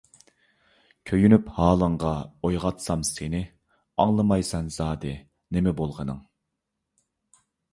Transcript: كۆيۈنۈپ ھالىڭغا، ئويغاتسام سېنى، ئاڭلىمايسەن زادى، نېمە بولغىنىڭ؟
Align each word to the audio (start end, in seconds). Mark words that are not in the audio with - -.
كۆيۈنۈپ 1.11 1.51
ھالىڭغا، 1.57 2.13
ئويغاتسام 2.47 3.05
سېنى، 3.11 3.43
ئاڭلىمايسەن 4.05 4.73
زادى، 4.79 5.15
نېمە 5.59 5.75
بولغىنىڭ؟ 5.83 6.19